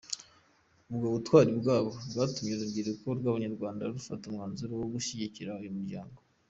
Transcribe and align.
Ubwo 0.91 1.05
butwali 1.15 1.51
bwabo 1.59 1.89
bwatumye 2.09 2.53
urubyiruko 2.55 3.05
rw’abanyarwanda 3.19 3.89
rufata 3.93 4.23
umwanzuro 4.25 4.71
wo 4.81 4.87
gushyigikira 4.93 5.57
uyu 5.61 5.75
muryango. 5.77 6.19